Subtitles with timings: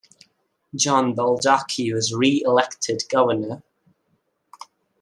[0.73, 3.61] John Baldacci was reelected governor.